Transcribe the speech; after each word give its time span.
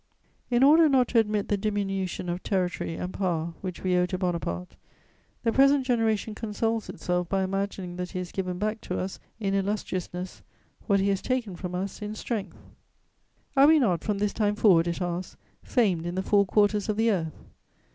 * 0.27 0.49
In 0.57 0.63
order 0.63 0.89
not 0.89 1.09
to 1.09 1.19
admit 1.19 1.47
the 1.49 1.57
diminution 1.57 2.27
of 2.27 2.41
territory 2.41 2.95
and 2.95 3.13
power 3.13 3.53
which 3.61 3.83
we 3.83 3.95
owe 3.95 4.07
to 4.07 4.17
Bonaparte, 4.17 4.75
the 5.43 5.51
present 5.51 5.85
generation 5.85 6.33
consoles 6.33 6.89
itself 6.89 7.29
by 7.29 7.43
imagining 7.43 7.97
that 7.97 8.09
he 8.09 8.17
has 8.17 8.31
given 8.31 8.57
back 8.57 8.81
to 8.81 8.97
us 8.97 9.19
in 9.39 9.53
illustriousness 9.53 10.41
what 10.87 10.99
he 10.99 11.09
has 11.09 11.21
taken 11.21 11.55
from 11.55 11.75
us 11.75 12.01
in 12.01 12.15
strength: 12.15 12.57
"Are 13.55 13.67
we 13.67 13.77
not 13.77 14.03
from 14.03 14.17
this 14.17 14.33
time 14.33 14.55
forward," 14.55 14.87
it 14.87 15.03
asks, 15.03 15.37
"famed 15.61 16.07
in 16.07 16.15
the 16.15 16.23
four 16.23 16.47
quarters 16.47 16.89
of 16.89 16.97
the 16.97 17.11
earth? 17.11 17.35